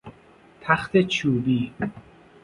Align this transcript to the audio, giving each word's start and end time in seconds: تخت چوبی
تخت 0.61 0.97
چوبی 1.01 1.73